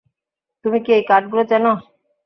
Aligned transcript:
তুমি 0.65 0.77
কি 0.85 0.91
এই 0.97 1.03
কার্ডগুলো 1.09 1.43
চেনো? 1.49 1.73